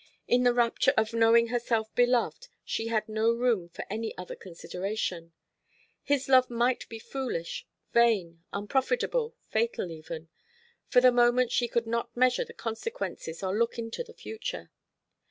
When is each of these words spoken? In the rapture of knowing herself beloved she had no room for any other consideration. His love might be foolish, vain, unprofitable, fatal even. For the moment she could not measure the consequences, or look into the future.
In 0.27 0.41
the 0.41 0.53
rapture 0.55 0.95
of 0.97 1.13
knowing 1.13 1.49
herself 1.49 1.93
beloved 1.93 2.47
she 2.65 2.87
had 2.87 3.07
no 3.07 3.31
room 3.31 3.69
for 3.69 3.85
any 3.87 4.17
other 4.17 4.35
consideration. 4.35 5.31
His 6.01 6.27
love 6.27 6.49
might 6.49 6.89
be 6.89 6.97
foolish, 6.97 7.67
vain, 7.93 8.41
unprofitable, 8.51 9.35
fatal 9.49 9.91
even. 9.91 10.29
For 10.87 11.01
the 11.01 11.11
moment 11.11 11.51
she 11.51 11.67
could 11.67 11.85
not 11.85 12.17
measure 12.17 12.43
the 12.45 12.51
consequences, 12.53 13.43
or 13.43 13.55
look 13.55 13.77
into 13.77 14.03
the 14.03 14.15
future. 14.15 14.71